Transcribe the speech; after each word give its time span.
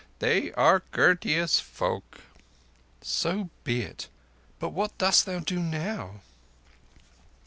They 0.17 0.51
are 0.53 0.79
courteous 0.79 1.59
folk." 1.59 2.21
"So 3.03 3.51
be 3.63 3.83
it; 3.83 4.09
but 4.57 4.69
what 4.69 4.97
dost 4.97 5.27
thou 5.27 5.37
do 5.37 5.59
now?" 5.59 6.21